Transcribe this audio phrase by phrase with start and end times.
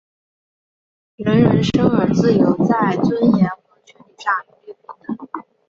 [1.17, 5.45] 人人生而自由,在尊严和权利上一律平等。